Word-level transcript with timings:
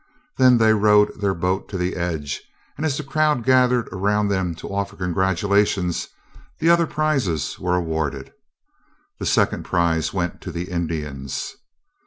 Then 0.37 0.57
they 0.57 0.73
rowed 0.73 1.21
their 1.21 1.35
boat 1.35 1.69
to 1.69 1.77
the 1.77 1.95
edge, 1.95 2.41
and 2.75 2.87
as 2.87 2.97
the 2.97 3.03
crowd 3.03 3.43
gathered 3.43 3.87
around 3.91 4.29
them 4.29 4.55
to 4.55 4.67
offer 4.73 4.95
congratulations, 4.95 6.07
the 6.57 6.71
other 6.71 6.87
prizes 6.87 7.59
were 7.59 7.75
awarded. 7.75 8.33
The 9.19 9.27
second 9.27 9.61
prize 9.63 10.11
went 10.11 10.41
to 10.41 10.51
the 10.51 10.71
Indians! 10.71 11.55